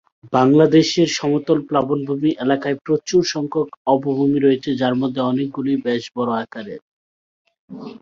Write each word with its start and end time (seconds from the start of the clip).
বাংলাদেশের 0.33 1.09
সমতল 1.17 1.57
প্লাবনভূমি 1.69 2.31
এলাকায় 2.43 2.77
প্রচুর 2.85 3.21
সংখ্যক 3.33 3.67
অবভূমি 3.87 4.39
রয়েছে 4.39 4.69
যার 4.81 4.95
মধ্যে 5.01 5.21
অনেকগুলিই 5.31 5.83
বেশ 5.85 6.03
বড় 6.15 6.31
আকারের। 6.43 6.81